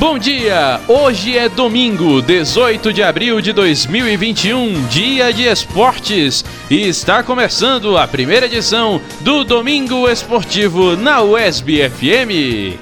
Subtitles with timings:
[0.00, 0.80] Bom dia!
[0.88, 8.08] Hoje é domingo, 18 de abril de 2021, dia de esportes, e está começando a
[8.08, 12.80] primeira edição do Domingo Esportivo na UESB FM.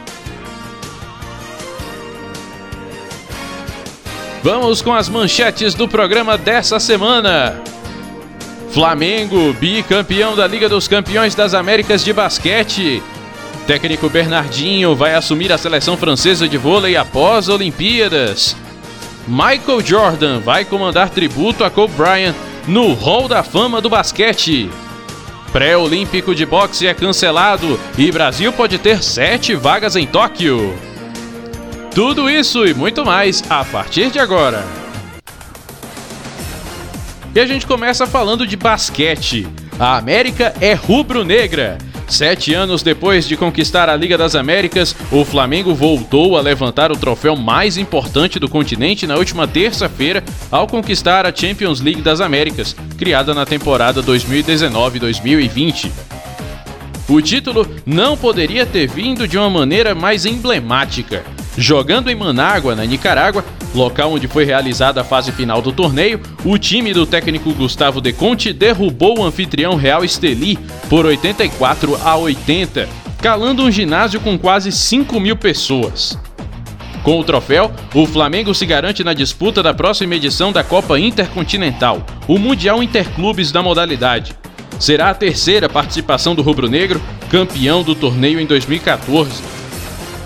[4.45, 7.61] Vamos com as manchetes do programa dessa semana.
[8.71, 13.03] Flamengo, bicampeão da Liga dos Campeões das Américas de basquete,
[13.69, 18.57] Técnico Bernardinho vai assumir a seleção francesa de vôlei após Olimpíadas.
[19.27, 22.35] Michael Jordan vai comandar tributo a Kobe Bryant
[22.67, 24.71] no Hall da Fama do basquete.
[25.53, 30.75] Pré-olímpico de boxe é cancelado e Brasil pode ter sete vagas em Tóquio.
[31.95, 34.65] Tudo isso e muito mais a partir de agora.
[37.35, 39.47] E a gente começa falando de basquete.
[39.79, 41.77] A América é rubro-negra
[42.09, 46.97] Sete anos depois de conquistar a Liga das Américas, o Flamengo voltou a levantar o
[46.97, 52.75] troféu mais importante do continente na última terça-feira ao conquistar a Champions League das Américas,
[52.97, 55.91] criada na temporada 2019-2020.
[57.11, 61.23] O título não poderia ter vindo de uma maneira mais emblemática.
[61.61, 66.57] Jogando em Manágua, na Nicarágua, local onde foi realizada a fase final do torneio, o
[66.57, 70.57] time do técnico Gustavo De Conte derrubou o anfitrião Real Esteli
[70.89, 72.89] por 84 a 80,
[73.21, 76.17] calando um ginásio com quase 5 mil pessoas.
[77.03, 82.07] Com o troféu, o Flamengo se garante na disputa da próxima edição da Copa Intercontinental,
[82.29, 84.33] o Mundial Interclubes da modalidade.
[84.79, 89.58] Será a terceira participação do Rubro Negro, campeão do torneio em 2014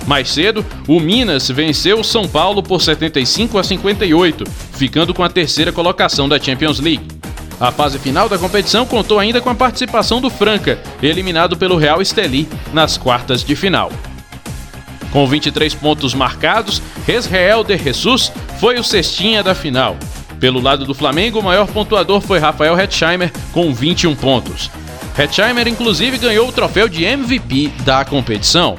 [0.07, 5.29] mais cedo, o Minas venceu o São Paulo por 75 a 58, ficando com a
[5.29, 7.07] terceira colocação da Champions League.
[7.61, 12.03] A fase final da competição contou ainda com a participação do Franca, eliminado pelo Real
[12.03, 13.93] Esteli nas quartas de final.
[15.13, 19.97] Com 23 pontos marcados, Resrael de Jesus foi o cestinha da final.
[20.41, 24.71] Pelo lado do Flamengo, o maior pontuador foi Rafael Hetzheimer, com 21 pontos.
[25.17, 28.77] Hetzheimer, inclusive, ganhou o troféu de MVP da competição.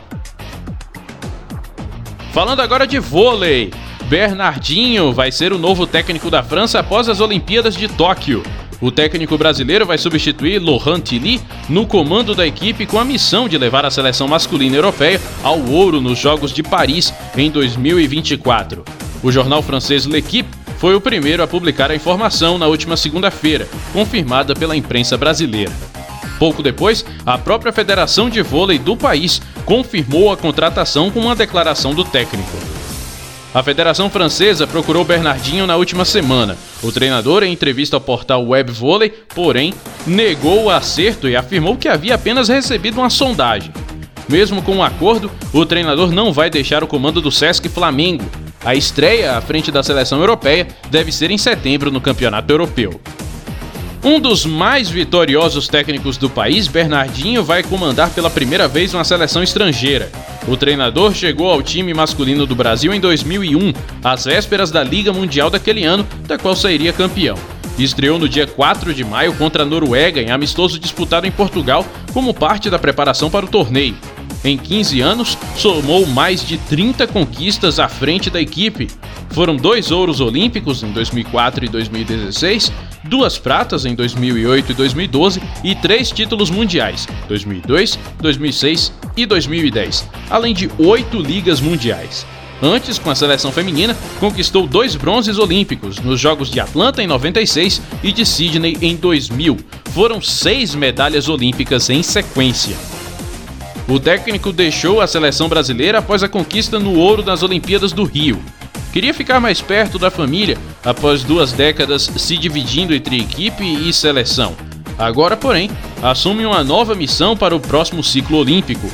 [2.33, 3.71] Falando agora de vôlei.
[4.05, 8.41] Bernardinho vai ser o novo técnico da França após as Olimpíadas de Tóquio.
[8.81, 11.39] O técnico brasileiro vai substituir Laurent Tilly
[11.69, 16.01] no comando da equipe com a missão de levar a seleção masculina europeia ao ouro
[16.01, 18.83] nos Jogos de Paris em 2024.
[19.21, 24.55] O jornal francês L'Equipe foi o primeiro a publicar a informação na última segunda-feira, confirmada
[24.55, 25.71] pela imprensa brasileira.
[26.43, 31.93] Pouco depois, a própria Federação de Vôlei do país confirmou a contratação com uma declaração
[31.93, 32.57] do técnico.
[33.53, 36.57] A Federação Francesa procurou Bernardinho na última semana.
[36.81, 39.73] O treinador, em entrevista ao portal Web Vôlei, porém,
[40.05, 43.71] negou o acerto e afirmou que havia apenas recebido uma sondagem.
[44.27, 48.25] Mesmo com o um acordo, o treinador não vai deixar o comando do Sesc Flamengo.
[48.65, 52.99] A estreia à frente da seleção europeia deve ser em setembro no Campeonato Europeu.
[54.03, 59.41] Um dos mais vitoriosos técnicos do país, Bernardinho, vai comandar pela primeira vez uma seleção
[59.41, 60.11] estrangeira.
[60.45, 63.71] O treinador chegou ao time masculino do Brasil em 2001,
[64.03, 67.37] às vésperas da Liga Mundial daquele ano, da qual sairia campeão.
[67.79, 72.33] Estreou no dia 4 de maio contra a Noruega em amistoso disputado em Portugal como
[72.33, 73.95] parte da preparação para o torneio.
[74.43, 78.89] Em 15 anos, somou mais de 30 conquistas à frente da equipe.
[79.29, 82.69] Foram dois ouros olímpicos em 2004 e 2016,
[83.03, 90.53] duas pratas em 2008 e 2012 e três títulos mundiais, 2002, 2006 e 2010, além
[90.53, 92.25] de oito ligas mundiais.
[92.61, 97.81] Antes, com a seleção feminina, conquistou dois bronzes olímpicos nos Jogos de Atlanta em 96
[98.01, 99.57] e de Sydney em 2000.
[99.93, 102.77] Foram seis medalhas olímpicas em sequência.
[103.85, 108.41] O técnico deixou a seleção brasileira após a conquista no ouro das Olimpíadas do Rio.
[108.93, 110.55] Queria ficar mais perto da família
[110.85, 114.55] após duas décadas se dividindo entre equipe e seleção.
[114.99, 115.67] Agora, porém,
[115.99, 118.87] assume uma nova missão para o próximo ciclo olímpico.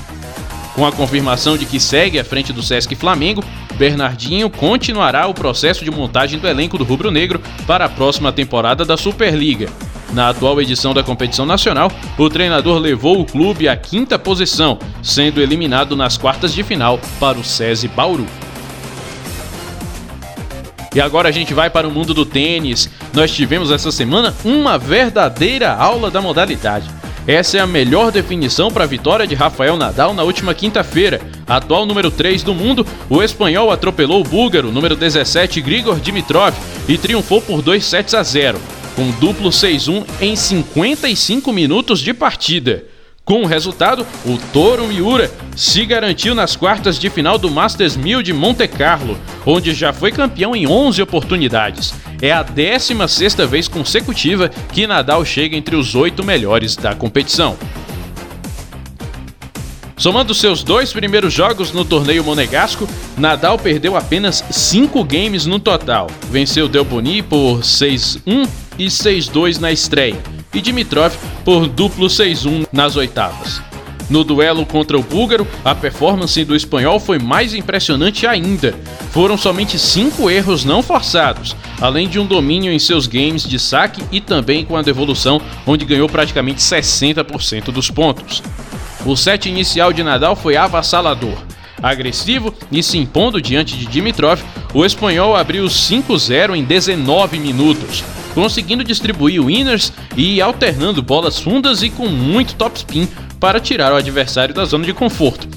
[0.73, 3.43] Com a confirmação de que segue à frente do Sesc Flamengo,
[3.75, 8.85] Bernardinho continuará o processo de montagem do elenco do Rubro Negro para a próxima temporada
[8.85, 9.67] da Superliga.
[10.13, 15.41] Na atual edição da competição nacional, o treinador levou o clube à quinta posição, sendo
[15.41, 18.25] eliminado nas quartas de final para o SESI Bauru.
[20.93, 22.89] E agora a gente vai para o mundo do tênis.
[23.13, 26.89] Nós tivemos essa semana uma verdadeira aula da modalidade.
[27.27, 31.21] Essa é a melhor definição para a vitória de Rafael Nadal na última quinta-feira.
[31.45, 36.55] Atual número 3 do mundo, o espanhol atropelou o búlgaro, número 17, Grigor Dimitrov,
[36.87, 38.59] e triunfou por 2 sets a 0
[38.99, 42.83] com duplo 6-1 em 55 minutos de partida.
[43.29, 48.23] Com o resultado, o Toro Miura se garantiu nas quartas de final do Masters 1000
[48.23, 49.15] de Monte Carlo,
[49.45, 51.93] onde já foi campeão em 11 oportunidades.
[52.23, 57.55] É a 16ª vez consecutiva que Nadal chega entre os oito melhores da competição.
[59.95, 66.07] Somando seus dois primeiros jogos no torneio monegasco, Nadal perdeu apenas 5 games no total.
[66.31, 68.49] Venceu Delboni por 6-1
[68.79, 70.17] e 6-2 na estreia,
[70.53, 71.13] e Dimitrov
[71.43, 73.61] por duplo 6-1 nas oitavas.
[74.09, 78.73] No duelo contra o búlgaro, a performance do espanhol foi mais impressionante ainda.
[79.11, 84.01] Foram somente cinco erros não forçados, além de um domínio em seus games de saque
[84.11, 88.41] e também com a devolução, onde ganhou praticamente 60% dos pontos.
[89.05, 91.37] O set inicial de Nadal foi avassalador.
[91.81, 94.41] Agressivo e se impondo diante de Dimitrov,
[94.73, 98.03] o espanhol abriu 5-0 em 19 minutos,
[98.33, 103.07] conseguindo distribuir winners e alternando bolas fundas e com muito topspin
[103.39, 105.47] para tirar o adversário da zona de conforto.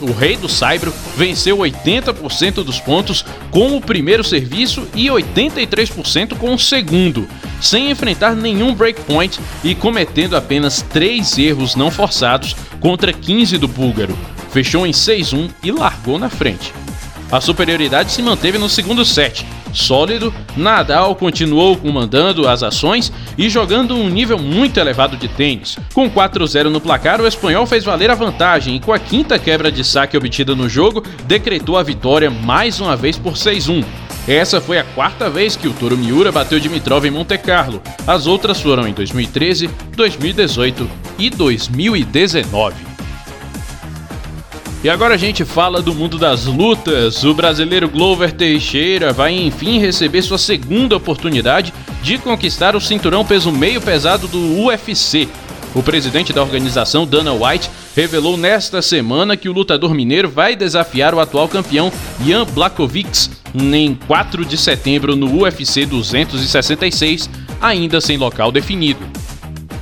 [0.00, 6.54] O rei do Saibro venceu 80% dos pontos com o primeiro serviço e 83% com
[6.54, 7.28] o segundo,
[7.60, 14.16] sem enfrentar nenhum breakpoint e cometendo apenas 3 erros não forçados contra 15 do búlgaro.
[14.52, 16.72] Fechou em 6-1 e largou na frente.
[17.30, 19.44] A superioridade se manteve no segundo set.
[19.72, 25.78] Sólido, Nadal continuou comandando as ações e jogando um nível muito elevado de tênis.
[25.94, 29.70] Com 4-0 no placar, o espanhol fez valer a vantagem e, com a quinta quebra
[29.70, 33.84] de saque obtida no jogo, decretou a vitória mais uma vez por 6-1.
[34.26, 37.80] Essa foi a quarta vez que o Toro Miura bateu Dimitrov em Monte Carlo.
[38.06, 42.97] As outras foram em 2013, 2018 e 2019.
[44.82, 47.24] E agora a gente fala do mundo das lutas.
[47.24, 53.50] O brasileiro Glover Teixeira vai enfim receber sua segunda oportunidade de conquistar o cinturão peso
[53.50, 55.28] meio pesado do UFC.
[55.74, 61.12] O presidente da organização, Dana White, revelou nesta semana que o lutador mineiro vai desafiar
[61.12, 61.92] o atual campeão
[62.24, 67.28] Jan Blachowicz em 4 de setembro no UFC 266,
[67.60, 69.00] ainda sem local definido.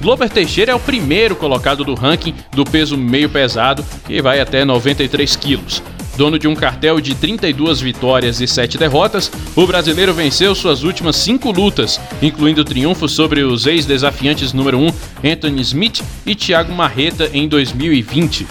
[0.01, 4.65] Glover Teixeira é o primeiro colocado do ranking do peso meio pesado, que vai até
[4.65, 5.83] 93 quilos.
[6.17, 11.17] Dono de um cartel de 32 vitórias e 7 derrotas, o brasileiro venceu suas últimas
[11.17, 14.87] cinco lutas, incluindo triunfos sobre os ex-desafiantes número 1
[15.33, 18.47] Anthony Smith e Thiago Marreta em 2020.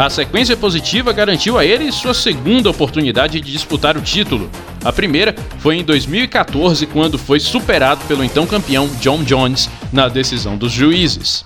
[0.00, 4.50] A sequência positiva garantiu a ele sua segunda oportunidade de disputar o título.
[4.82, 10.56] A primeira foi em 2014, quando foi superado pelo então campeão John Jones na decisão
[10.56, 11.44] dos juízes.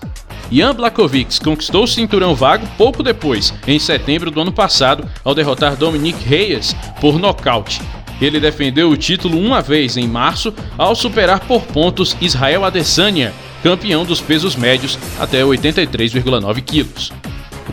[0.53, 5.75] Jan Blachowicz conquistou o cinturão vago pouco depois, em setembro do ano passado, ao derrotar
[5.75, 7.83] Dominic Reyes por nocaute.
[8.21, 13.35] Ele defendeu o título uma vez em março, ao superar por pontos Israel Adesanya,
[13.65, 17.11] campeão dos pesos médios até 83,9 quilos.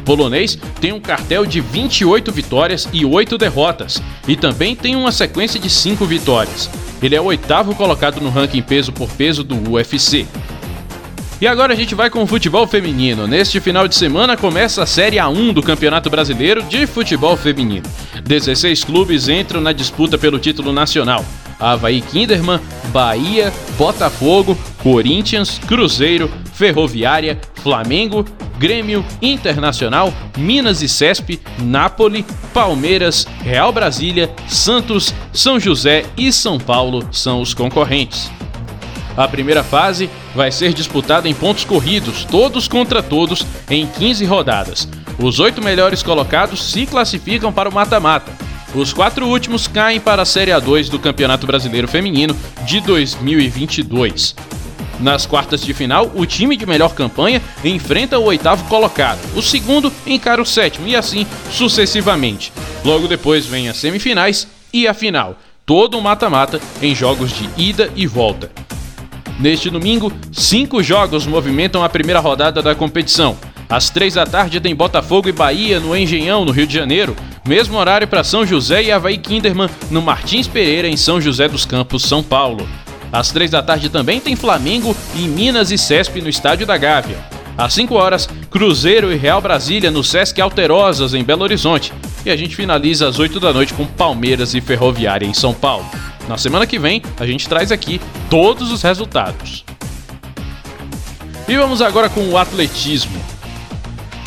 [0.02, 5.60] Polonês tem um cartel de 28 vitórias e 8 derrotas, e também tem uma sequência
[5.60, 6.70] de 5 vitórias.
[7.02, 10.26] Ele é o oitavo colocado no ranking peso por peso do UFC.
[11.42, 13.26] E agora a gente vai com o futebol feminino.
[13.26, 17.90] Neste final de semana começa a Série A1 do Campeonato Brasileiro de Futebol Feminino.
[18.24, 21.26] 16 clubes entram na disputa pelo título nacional.
[21.60, 22.60] Havaí Kinderman,
[22.94, 26.30] Bahia, Botafogo, Corinthians, Cruzeiro,
[26.62, 28.24] Ferroviária, Flamengo,
[28.60, 32.24] Grêmio, Internacional, Minas e Cesp, Nápoles,
[32.54, 38.32] Palmeiras, Real Brasília, Santos, São José e São Paulo são os concorrentes.
[39.18, 44.88] A primeira fase vai ser disputada em pontos corridos, todos contra todos, em 15 rodadas.
[45.18, 48.32] Os oito melhores colocados se classificam para o mata-mata.
[48.76, 52.38] Os quatro últimos caem para a Série A2 do Campeonato Brasileiro Feminino
[52.68, 54.36] de 2022.
[55.02, 59.92] Nas quartas de final, o time de melhor campanha enfrenta o oitavo colocado, o segundo
[60.06, 62.54] encara o sétimo e assim sucessivamente.
[62.86, 67.90] Logo depois vem as semifinais e a final, todo um mata-mata em jogos de ida
[67.96, 68.52] e volta.
[69.40, 73.36] Neste domingo, cinco jogos movimentam a primeira rodada da competição.
[73.68, 77.16] Às três da tarde tem Botafogo e Bahia no Engenhão, no Rio de Janeiro.
[77.48, 81.66] Mesmo horário para São José e Havaí Kinderman no Martins Pereira, em São José dos
[81.66, 82.68] Campos, São Paulo.
[83.12, 87.18] Às três da tarde também tem Flamengo e Minas e Cesp no Estádio da Gávea.
[87.58, 91.94] Às 5 horas, Cruzeiro e Real Brasília no Sesc Alterosas, em Belo Horizonte.
[92.26, 95.86] E a gente finaliza às 8 da noite com Palmeiras e Ferroviária em São Paulo.
[96.28, 98.00] Na semana que vem, a gente traz aqui
[98.30, 99.66] todos os resultados.
[101.48, 103.22] E vamos agora com o atletismo.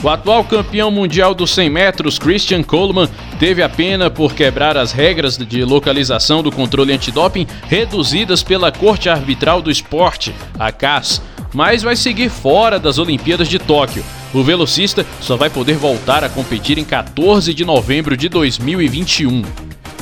[0.03, 4.93] O atual campeão mundial dos 100 metros, Christian Coleman, teve a pena por quebrar as
[4.93, 11.21] regras de localização do controle antidoping reduzidas pela Corte Arbitral do Esporte, a CAS,
[11.53, 16.29] mas vai seguir fora das Olimpíadas de Tóquio, o velocista só vai poder voltar a
[16.29, 19.43] competir em 14 de novembro de 2021.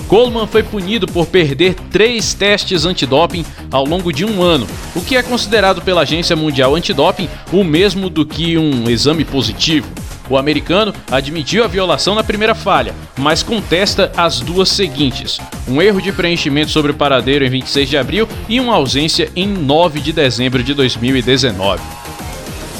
[0.08, 5.16] Coleman foi punido por perder três testes antidoping ao longo de um ano, o que
[5.16, 9.86] é considerado pela Agência Mundial Antidoping o mesmo do que um exame positivo.
[10.32, 16.00] O americano admitiu a violação na primeira falha, mas contesta as duas seguintes: um erro
[16.00, 20.10] de preenchimento sobre o paradeiro em 26 de abril e uma ausência em 9 de
[20.10, 21.82] dezembro de 2019.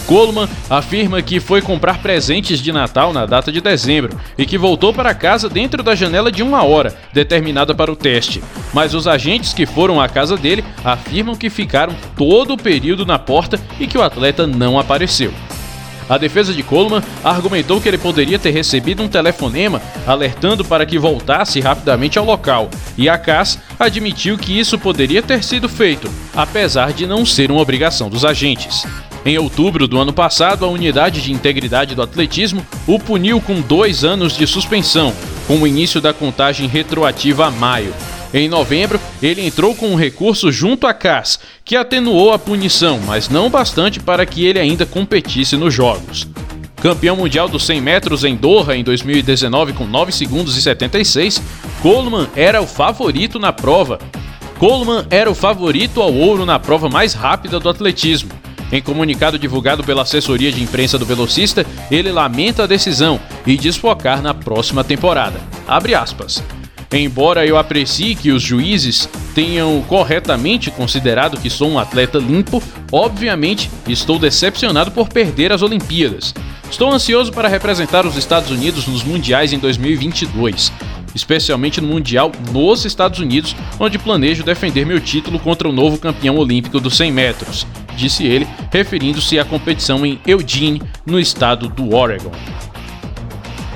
[0.07, 4.91] Coleman afirma que foi comprar presentes de Natal na data de dezembro e que voltou
[4.91, 8.43] para casa dentro da janela de uma hora, determinada para o teste.
[8.73, 13.19] Mas os agentes que foram à casa dele afirmam que ficaram todo o período na
[13.19, 15.35] porta e que o atleta não apareceu.
[16.09, 20.99] A defesa de Coleman argumentou que ele poderia ter recebido um telefonema alertando para que
[20.99, 26.93] voltasse rapidamente ao local, e a CAS admitiu que isso poderia ter sido feito, apesar
[26.93, 28.85] de não ser uma obrigação dos agentes.
[29.25, 34.03] Em outubro do ano passado, a Unidade de Integridade do Atletismo o puniu com dois
[34.03, 35.15] anos de suspensão,
[35.47, 37.95] com o início da contagem retroativa a maio.
[38.35, 43.29] Em novembro, ele entrou com um recurso junto à CAS, que atenuou a punição, mas
[43.29, 46.27] não bastante para que ele ainda competisse nos Jogos.
[46.83, 51.41] Campeão mundial dos 100 metros em Doha em 2019 com 9 segundos e 76,
[51.81, 54.01] Coleman era o favorito na prova.
[54.59, 58.31] Coleman era o favorito ao ouro na prova mais rápida do atletismo.
[58.73, 63.77] Em comunicado divulgado pela assessoria de imprensa do velocista, ele lamenta a decisão e diz
[63.77, 65.39] focar na próxima temporada.
[65.69, 66.43] Abre aspas.
[66.93, 73.71] Embora eu aprecie que os juízes tenham corretamente considerado que sou um atleta limpo, obviamente
[73.89, 76.35] estou decepcionado por perder as Olimpíadas.
[76.71, 80.73] Estou ansioso para representar os Estados Unidos nos Mundiais em 2022
[81.15, 86.37] especialmente no Mundial nos Estados Unidos, onde planejo defender meu título contra o novo campeão
[86.37, 92.33] olímpico dos 100 metros, disse ele, referindo-se à competição em Eugene, no estado do Oregon.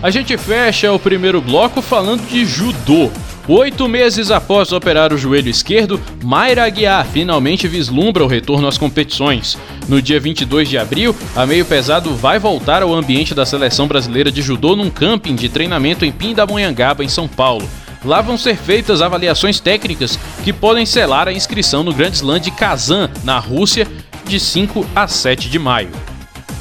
[0.06, 3.10] A gente fecha o primeiro bloco falando de judô.
[3.48, 9.58] Oito meses após operar o joelho esquerdo, Mayra Aguiar finalmente vislumbra o retorno às competições.
[9.88, 14.30] No dia 22 de abril, a meio pesado vai voltar ao ambiente da seleção brasileira
[14.30, 17.68] de judô num camping de treinamento em Pindamonhangaba, em São Paulo.
[18.04, 22.52] Lá vão ser feitas avaliações técnicas que podem selar a inscrição no Grand Slam de
[22.52, 23.88] Kazan, na Rússia,
[24.24, 25.90] de 5 a 7 de maio.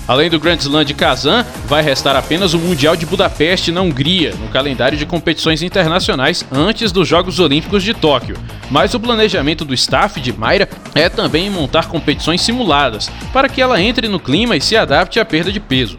[0.08, 4.36] Além do Grand Slam de Kazan, vai restar apenas o Mundial de Budapeste na Hungria,
[4.40, 8.38] no calendário de competições internacionais antes dos Jogos Olímpicos de Tóquio.
[8.70, 13.82] Mas o planejamento do staff de Mayra é também montar competições simuladas, para que ela
[13.82, 15.98] entre no clima e se adapte à perda de peso.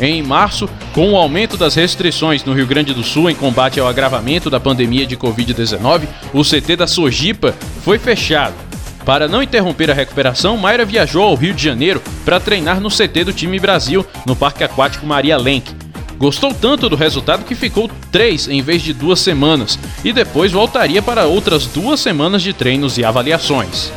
[0.00, 3.88] Em março, com o aumento das restrições no Rio Grande do Sul em combate ao
[3.88, 8.63] agravamento da pandemia de Covid-19, o CT da Sojipa foi fechado
[9.04, 13.24] para não interromper a recuperação, Mayra viajou ao Rio de Janeiro para treinar no CT
[13.24, 15.74] do time Brasil, no Parque Aquático Maria Lenk.
[16.16, 21.02] Gostou tanto do resultado que ficou três em vez de duas semanas e depois voltaria
[21.02, 23.92] para outras duas semanas de treinos e avaliações.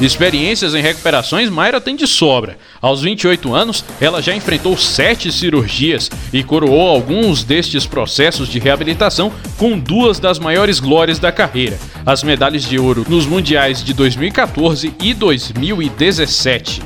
[0.00, 2.58] Experiências em recuperações Mayra tem de sobra.
[2.82, 9.32] Aos 28 anos, ela já enfrentou sete cirurgias e coroou alguns destes processos de reabilitação
[9.56, 14.92] com duas das maiores glórias da carreira: as medalhas de ouro nos Mundiais de 2014
[15.00, 16.82] e 2017.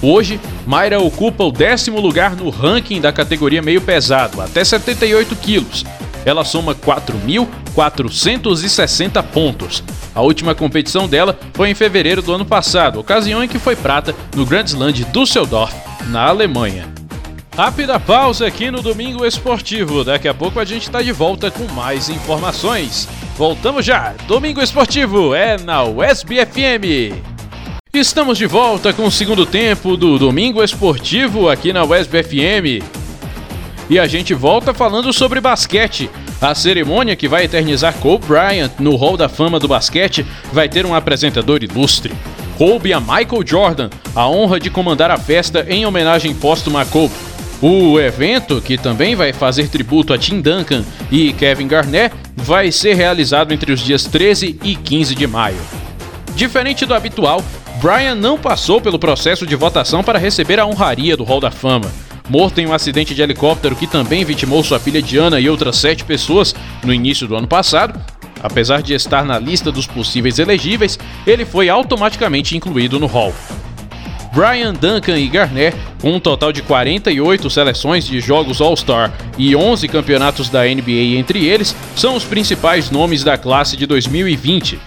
[0.00, 5.84] Hoje, Mayra ocupa o décimo lugar no ranking da categoria meio pesado, até 78 quilos.
[6.24, 6.74] Ela soma
[7.74, 9.82] 4.460 pontos.
[10.14, 14.14] A última competição dela foi em fevereiro do ano passado, ocasião em que foi prata
[14.36, 15.74] no Grand Slam de Düsseldorf,
[16.08, 16.92] na Alemanha.
[17.56, 20.02] Rápida pausa aqui no Domingo Esportivo.
[20.02, 23.06] Daqui a pouco a gente está de volta com mais informações.
[23.36, 24.14] Voltamos já.
[24.26, 27.14] Domingo Esportivo é na USBFM.
[27.92, 32.82] Estamos de volta com o segundo tempo do Domingo Esportivo aqui na USBFM.
[33.90, 36.08] E a gente volta falando sobre basquete.
[36.42, 40.84] A cerimônia que vai eternizar Kobe Bryant no Hall da Fama do basquete vai ter
[40.84, 42.12] um apresentador ilustre.
[42.58, 47.14] Kobe a Michael Jordan a honra de comandar a festa em homenagem póstuma a Kobe.
[47.60, 50.82] O evento, que também vai fazer tributo a Tim Duncan
[51.12, 55.60] e Kevin Garnett, vai ser realizado entre os dias 13 e 15 de maio.
[56.34, 57.40] Diferente do habitual,
[57.80, 61.88] Brian não passou pelo processo de votação para receber a honraria do Hall da Fama
[62.28, 66.04] morto em um acidente de helicóptero que também vitimou sua filha Diana e outras sete
[66.04, 68.00] pessoas no início do ano passado.
[68.42, 73.32] Apesar de estar na lista dos possíveis elegíveis, ele foi automaticamente incluído no hall.
[74.34, 79.86] Brian Duncan e Garnett, com um total de 48 seleções de jogos All-Star e 11
[79.88, 84.80] campeonatos da NBA entre eles, são os principais nomes da classe de 2020.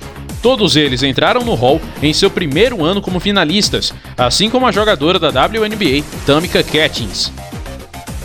[0.46, 5.18] Todos eles entraram no Hall em seu primeiro ano como finalistas, assim como a jogadora
[5.18, 7.34] da WNBA, Tamika Catchings.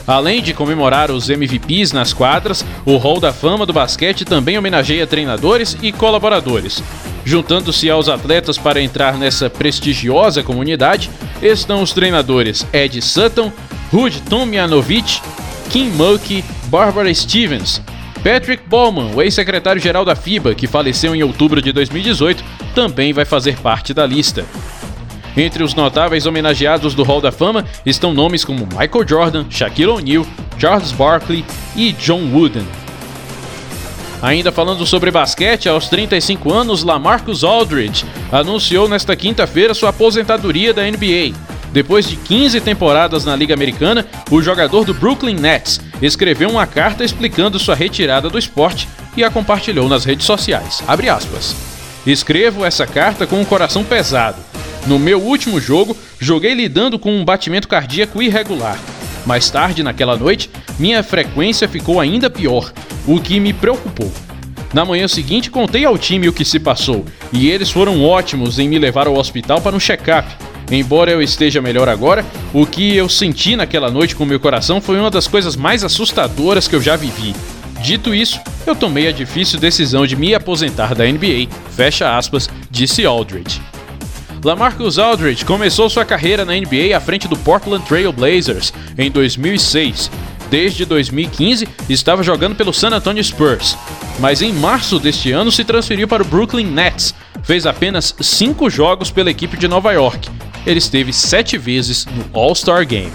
[0.07, 5.07] Além de comemorar os MVPs nas quadras, o Hall da Fama do basquete também homenageia
[5.07, 6.83] treinadores e colaboradores.
[7.25, 11.09] Juntando-se aos atletas para entrar nessa prestigiosa comunidade,
[11.41, 13.51] estão os treinadores Ed Sutton,
[13.91, 15.23] Rud Tomjanovic,
[15.71, 17.81] Kim Mulkey, Barbara Stevens,
[18.23, 23.57] Patrick Bowman, o ex-secretário-geral da FIBA, que faleceu em outubro de 2018, também vai fazer
[23.59, 24.45] parte da lista.
[25.37, 30.27] Entre os notáveis homenageados do Hall da Fama estão nomes como Michael Jordan, Shaquille O'Neal,
[30.59, 32.67] Charles Barkley e John Wooden.
[34.21, 40.83] Ainda falando sobre basquete, aos 35 anos, Lamarcus Aldridge anunciou nesta quinta-feira sua aposentadoria da
[40.83, 41.33] NBA.
[41.73, 47.05] Depois de 15 temporadas na Liga Americana, o jogador do Brooklyn Nets escreveu uma carta
[47.05, 50.83] explicando sua retirada do esporte e a compartilhou nas redes sociais.
[52.07, 54.39] Escrevo essa carta com um coração pesado.
[54.87, 58.79] No meu último jogo, joguei lidando com um batimento cardíaco irregular.
[59.27, 62.73] Mais tarde naquela noite, minha frequência ficou ainda pior,
[63.07, 64.11] o que me preocupou.
[64.73, 68.69] Na manhã seguinte, contei ao time o que se passou, e eles foram ótimos em
[68.69, 70.27] me levar ao hospital para um check-up.
[70.71, 72.25] Embora eu esteja melhor agora,
[72.55, 76.69] o que eu senti naquela noite com meu coração foi uma das coisas mais assustadoras
[76.69, 77.35] que eu já vivi.
[77.83, 83.05] Dito isso, eu tomei a difícil decisão de me aposentar da NBA, fecha aspas, disse
[83.05, 83.61] Aldridge.
[84.45, 90.11] Lamarcus Aldridge começou sua carreira na NBA à frente do Portland Trail Blazers em 2006.
[90.51, 93.77] Desde 2015 estava jogando pelo San Antonio Spurs,
[94.19, 97.15] mas em março deste ano se transferiu para o Brooklyn Nets.
[97.43, 100.29] Fez apenas cinco jogos pela equipe de Nova York.
[100.67, 103.13] Ele esteve sete vezes no All-Star Game.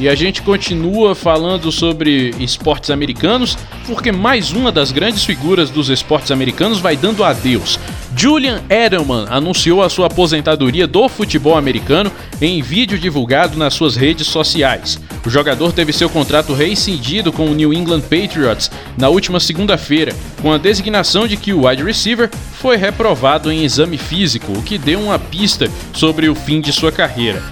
[0.00, 5.88] E a gente continua falando sobre esportes americanos, porque mais uma das grandes figuras dos
[5.88, 7.80] esportes americanos vai dando adeus.
[8.16, 14.28] Julian Edelman anunciou a sua aposentadoria do futebol americano em vídeo divulgado nas suas redes
[14.28, 15.00] sociais.
[15.26, 20.52] O jogador teve seu contrato rescindido com o New England Patriots na última segunda-feira, com
[20.52, 25.00] a designação de que o wide receiver foi reprovado em exame físico, o que deu
[25.00, 27.42] uma pista sobre o fim de sua carreira.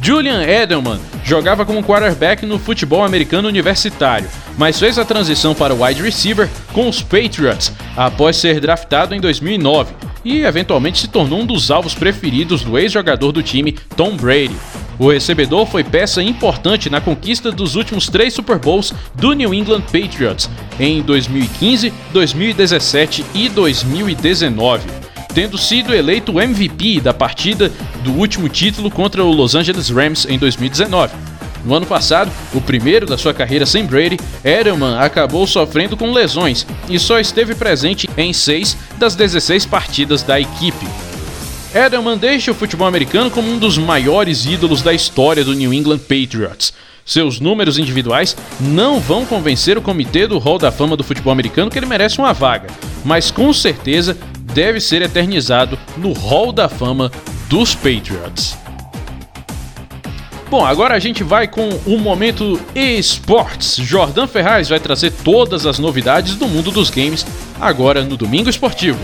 [0.00, 6.02] Julian Edelman jogava como quarterback no futebol americano universitário, mas fez a transição para wide
[6.02, 11.70] receiver com os Patriots após ser draftado em 2009 e eventualmente se tornou um dos
[11.70, 14.56] alvos preferidos do ex-jogador do time, Tom Brady.
[14.98, 19.82] O recebedor foi peça importante na conquista dos últimos três Super Bowls do New England
[19.82, 27.70] Patriots em 2015, 2017 e 2019 tendo sido eleito MVP da partida
[28.02, 31.12] do último título contra o Los Angeles Rams em 2019.
[31.64, 36.66] No ano passado, o primeiro da sua carreira sem Brady, Edelman acabou sofrendo com lesões
[36.88, 40.86] e só esteve presente em seis das 16 partidas da equipe.
[41.74, 45.98] Edelman deixa o futebol americano como um dos maiores ídolos da história do New England
[46.00, 46.72] Patriots.
[47.04, 51.70] Seus números individuais não vão convencer o comitê do Hall da Fama do futebol americano
[51.70, 52.68] que ele merece uma vaga,
[53.04, 54.16] mas com certeza
[54.54, 57.10] deve ser eternizado no Hall da Fama
[57.48, 58.56] dos Patriots.
[60.48, 63.76] Bom, agora a gente vai com o momento esportes.
[63.76, 67.26] Jordan Ferraz vai trazer todas as novidades do mundo dos games
[67.60, 69.00] agora no Domingo Esportivo.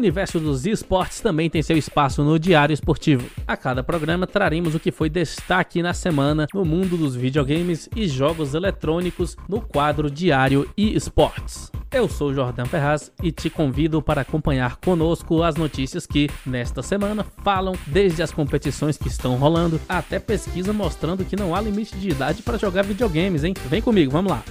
[0.00, 3.28] Universo dos esportes também tem seu espaço no Diário Esportivo.
[3.46, 8.08] A cada programa traremos o que foi destaque na semana no mundo dos videogames e
[8.08, 11.70] jogos eletrônicos no quadro Diário e Esportes.
[11.92, 17.26] Eu sou Jordan Ferraz e te convido para acompanhar conosco as notícias que, nesta semana,
[17.42, 22.08] falam desde as competições que estão rolando até pesquisa mostrando que não há limite de
[22.08, 23.54] idade para jogar videogames, hein?
[23.68, 24.42] Vem comigo, vamos lá!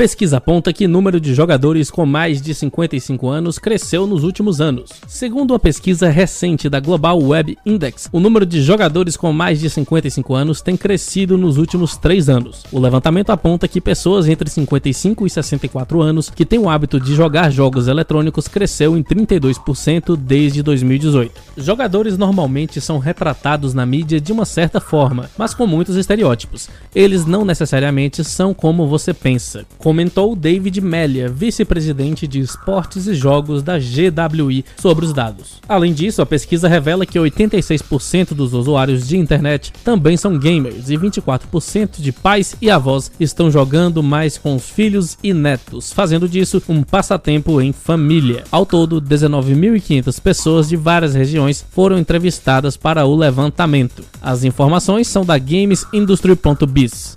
[0.00, 4.58] Pesquisa aponta que o número de jogadores com mais de 55 anos cresceu nos últimos
[4.58, 4.92] anos.
[5.06, 9.68] Segundo uma pesquisa recente da Global Web Index, o número de jogadores com mais de
[9.68, 12.64] 55 anos tem crescido nos últimos três anos.
[12.72, 17.14] O levantamento aponta que pessoas entre 55 e 64 anos que têm o hábito de
[17.14, 21.30] jogar jogos eletrônicos cresceu em 32% desde 2018.
[21.58, 26.70] Jogadores normalmente são retratados na mídia de uma certa forma, mas com muitos estereótipos.
[26.94, 33.60] Eles não necessariamente são como você pensa comentou David Melia, vice-presidente de esportes e jogos
[33.60, 35.60] da GWI, sobre os dados.
[35.68, 40.96] Além disso, a pesquisa revela que 86% dos usuários de internet também são gamers e
[40.96, 46.62] 24% de pais e avós estão jogando mais com os filhos e netos, fazendo disso
[46.68, 48.44] um passatempo em família.
[48.48, 54.04] Ao todo, 19.500 pessoas de várias regiões foram entrevistadas para o levantamento.
[54.22, 57.12] As informações são da GamesIndustry.biz.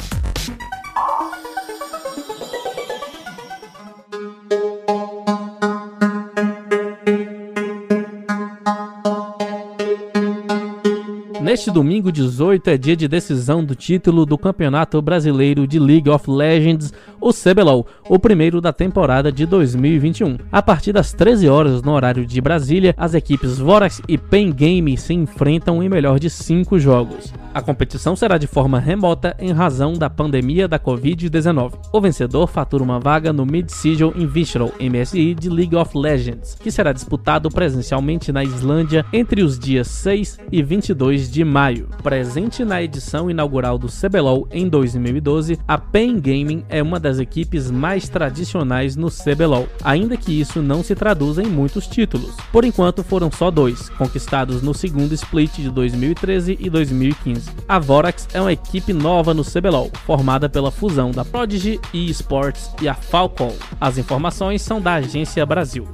[11.54, 16.28] Neste domingo 18 é dia de decisão do título do Campeonato Brasileiro de League of
[16.28, 20.38] Legends, o CBLOL, o primeiro da temporada de 2021.
[20.52, 24.98] A partir das 13 horas no horário de Brasília, as equipes Vorax e Pen Game
[24.98, 27.32] se enfrentam em melhor de 5 jogos.
[27.54, 31.74] A competição será de forma remota em razão da pandemia da Covid-19.
[31.94, 36.92] O vencedor fatura uma vaga no Mid-Season Invitational MSI de League of Legends, que será
[36.92, 41.90] disputado presencialmente na Islândia entre os dias 6 e 22 de maio.
[42.02, 47.70] Presente na edição inaugural do CBLOL em 2012, a Pen Gaming é uma das equipes
[47.70, 52.36] mais tradicionais no CBLOL, ainda que isso não se traduza em muitos títulos.
[52.52, 57.50] Por enquanto foram só dois, conquistados no segundo split de 2013 e 2015.
[57.68, 62.88] A Vorax é uma equipe nova no CBLOL, formada pela fusão da Prodigy eSports e
[62.88, 63.54] a Falcon.
[63.80, 65.88] As informações são da Agência Brasil.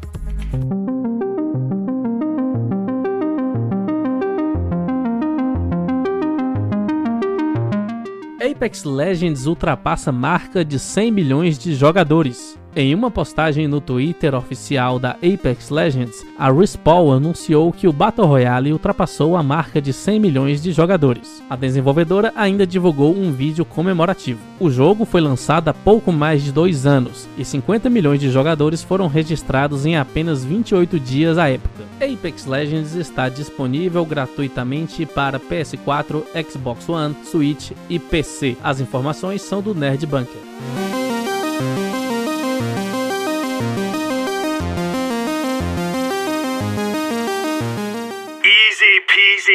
[8.41, 12.58] Apex Legends ultrapassa marca de 100 milhões de jogadores.
[12.75, 18.27] Em uma postagem no Twitter oficial da Apex Legends, a Respawn anunciou que o Battle
[18.27, 21.41] Royale ultrapassou a marca de 100 milhões de jogadores.
[21.49, 24.39] A desenvolvedora ainda divulgou um vídeo comemorativo.
[24.59, 28.83] O jogo foi lançado há pouco mais de dois anos e 50 milhões de jogadores
[28.83, 31.85] foram registrados em apenas 28 dias à época.
[31.99, 38.55] Apex Legends está disponível gratuitamente para PS4, Xbox One, Switch e PC.
[38.63, 40.98] As informações são do Nerd Bunker.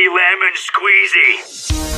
[0.08, 1.94] Lemon squeezy.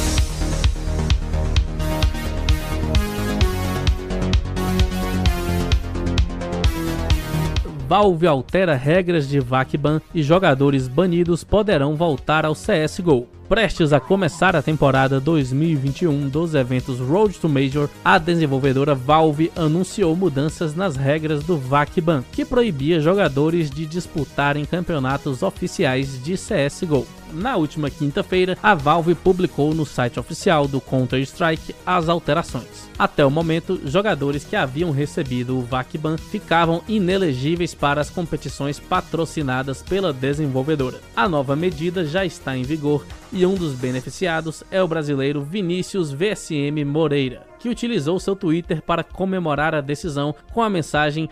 [7.89, 13.29] Valve altera regras de VACBAN e jogadores banidos poderão voltar ao CSGO.
[13.49, 20.17] Prestes a começar a temporada 2021 dos eventos Road to Major, a desenvolvedora Valve anunciou
[20.17, 27.07] mudanças nas regras do VACBAN, que proibia jogadores de disputarem campeonatos oficiais de CSGO.
[27.37, 32.89] Na última quinta-feira, a Valve publicou no site oficial do Counter-Strike as alterações.
[32.99, 39.83] Até o momento, jogadores que haviam recebido o VACBAN ficavam inelegíveis para as competições patrocinadas
[39.83, 40.99] pela desenvolvedora.
[41.15, 43.05] A nova medida já está em vigor
[43.37, 49.05] e um dos beneficiados é o brasileiro Vinícius VSM Moreira, que utilizou seu Twitter para
[49.05, 51.29] comemorar a decisão com a mensagem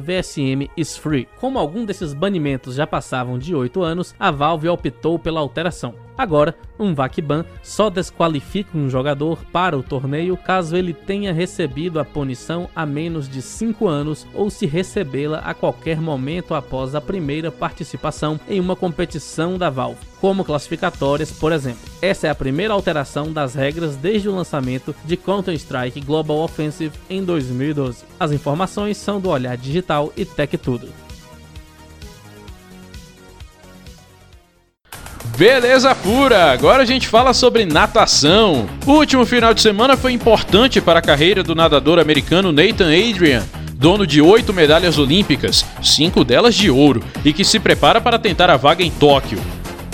[0.00, 1.28] VSMisFree.
[1.38, 5.94] Como algum desses banimentos já passavam de 8 anos, a Valve optou pela alteração.
[6.20, 12.04] Agora, um VACBAN só desqualifica um jogador para o torneio caso ele tenha recebido a
[12.04, 17.50] punição há menos de 5 anos ou se recebê-la a qualquer momento após a primeira
[17.50, 21.80] participação em uma competição da Valve, como classificatórias, por exemplo.
[22.02, 27.24] Essa é a primeira alteração das regras desde o lançamento de Counter-Strike Global Offensive em
[27.24, 28.04] 2012.
[28.20, 31.09] As informações são do Olhar Digital e Tech Tudo.
[35.40, 36.52] Beleza pura!
[36.52, 38.68] Agora a gente fala sobre natação.
[38.84, 43.42] O último final de semana foi importante para a carreira do nadador americano Nathan Adrian,
[43.72, 48.50] dono de oito medalhas olímpicas, cinco delas de ouro, e que se prepara para tentar
[48.50, 49.38] a vaga em Tóquio.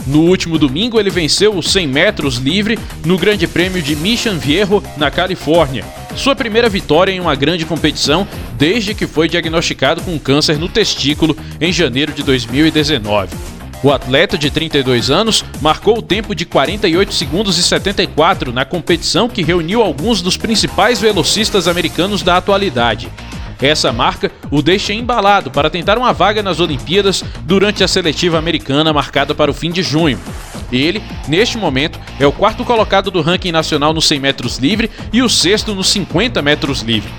[0.05, 4.83] No último domingo, ele venceu os 100 metros livre no Grande Prêmio de Mission Viejo,
[4.97, 5.85] na Califórnia.
[6.17, 8.27] Sua primeira vitória em uma grande competição
[8.59, 13.56] desde que foi diagnosticado com câncer no testículo em janeiro de 2019.
[13.87, 19.29] O atleta de 32 anos marcou o tempo de 48 segundos e 74 na competição
[19.29, 23.09] que reuniu alguns dos principais velocistas americanos da atualidade.
[23.63, 28.93] Essa marca o deixa embalado para tentar uma vaga nas Olimpíadas durante a seletiva americana
[28.93, 30.19] marcada para o fim de junho.
[30.73, 35.23] Ele, neste momento, é o quarto colocado do ranking nacional nos 100 metros livre e
[35.23, 37.13] o sexto nos 50 metros livre.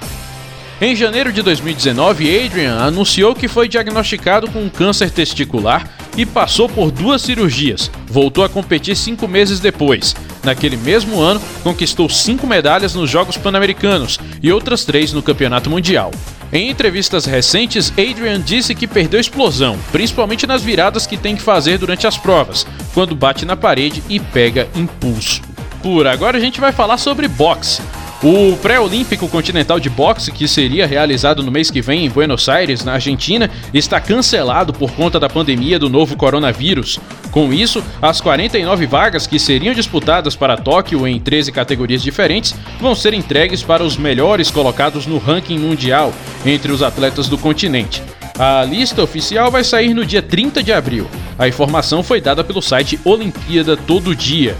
[0.82, 6.67] Em janeiro de 2019, Adrian anunciou que foi diagnosticado com um câncer testicular e passou
[6.67, 7.89] por duas cirurgias.
[8.08, 10.15] Voltou a competir cinco meses depois.
[10.43, 16.12] naquele mesmo ano, conquistou cinco medalhas nos Jogos Pan-Americanos e outras três no Campeonato Mundial.
[16.53, 21.77] Em entrevistas recentes, Adrian disse que perdeu explosão, principalmente nas viradas que tem que fazer
[21.77, 25.41] durante as provas, quando bate na parede e pega impulso.
[25.84, 27.82] Por agora a gente vai falar sobre boxe.
[28.23, 32.84] O pré-olímpico continental de boxe, que seria realizado no mês que vem em Buenos Aires,
[32.84, 36.99] na Argentina, está cancelado por conta da pandemia do novo coronavírus.
[37.30, 42.95] Com isso, as 49 vagas que seriam disputadas para Tóquio em 13 categorias diferentes vão
[42.95, 46.12] ser entregues para os melhores colocados no ranking mundial
[46.43, 48.01] entre os atletas do continente.
[48.39, 51.08] A lista oficial vai sair no dia 30 de abril.
[51.38, 54.56] A informação foi dada pelo site Olimpíada Todo Dia.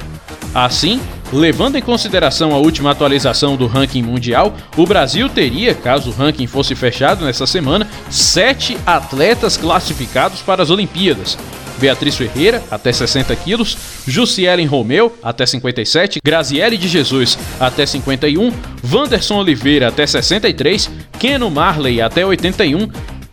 [0.54, 1.00] Assim,
[1.32, 6.48] levando em consideração a última atualização do ranking mundial, o Brasil teria, caso o ranking
[6.48, 11.38] fosse fechado nessa semana, sete atletas classificados para as Olimpíadas.
[11.78, 19.38] Beatriz Ferreira, até 60 quilos, Jussielen Romeu, até 57, Graziele de Jesus, até 51, Vanderson
[19.40, 22.90] Oliveira, até 63, Keno Marley, até 81,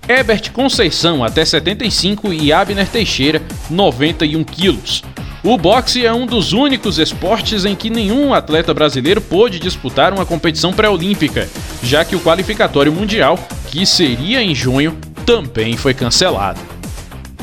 [0.09, 3.41] Ebert Conceição, até 75 e Abner Teixeira,
[3.71, 5.03] 91 quilos.
[5.43, 10.27] O boxe é um dos únicos esportes em que nenhum atleta brasileiro pôde disputar uma
[10.27, 11.49] competição pré-olímpica,
[11.83, 13.39] já que o qualificatório mundial,
[13.71, 16.61] que seria em junho, também foi cancelado.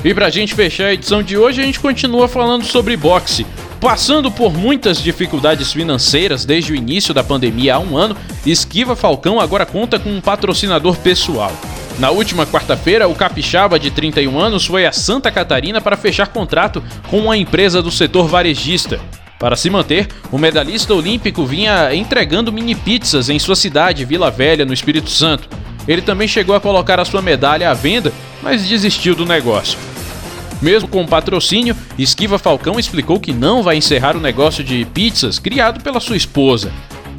[0.04, 3.46] E pra gente fechar a edição de hoje, a gente continua falando sobre boxe.
[3.80, 9.40] Passando por muitas dificuldades financeiras desde o início da pandemia há um ano, Esquiva Falcão
[9.40, 11.52] agora conta com um patrocinador pessoal.
[12.02, 16.84] Na última quarta-feira, o capixaba de 31 anos foi a Santa Catarina para fechar contrato
[17.12, 19.00] com uma empresa do setor varejista.
[19.38, 24.66] Para se manter, o medalhista olímpico vinha entregando mini pizzas em sua cidade, Vila Velha,
[24.66, 25.48] no Espírito Santo.
[25.88, 28.12] Ele também chegou a colocar a sua medalha à venda,
[28.42, 29.78] mas desistiu do negócio.
[30.60, 35.84] Mesmo com patrocínio, Esquiva Falcão explicou que não vai encerrar o negócio de pizzas criado
[35.84, 36.72] pela sua esposa.